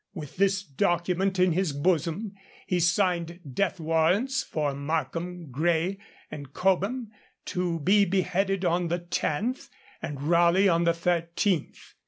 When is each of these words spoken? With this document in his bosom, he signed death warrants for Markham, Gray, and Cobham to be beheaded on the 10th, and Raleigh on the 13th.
With 0.15 0.37
this 0.37 0.63
document 0.63 1.37
in 1.37 1.51
his 1.51 1.73
bosom, 1.73 2.33
he 2.65 2.79
signed 2.79 3.39
death 3.53 3.79
warrants 3.79 4.41
for 4.41 4.73
Markham, 4.73 5.51
Gray, 5.51 5.99
and 6.31 6.51
Cobham 6.53 7.11
to 7.45 7.79
be 7.81 8.05
beheaded 8.05 8.65
on 8.65 8.87
the 8.87 8.97
10th, 9.01 9.69
and 10.01 10.23
Raleigh 10.23 10.67
on 10.67 10.85
the 10.85 10.93
13th. 10.93 11.93